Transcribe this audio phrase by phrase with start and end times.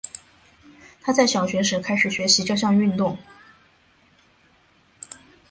[1.01, 3.15] 她在小学时开始学习这项运动。